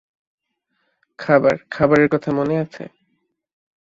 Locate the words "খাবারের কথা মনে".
1.71-2.55